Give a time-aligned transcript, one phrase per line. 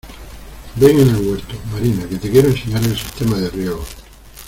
[0.77, 3.85] Ven en el huerto, Marina, que te quiero enseñar el sistema de riegos.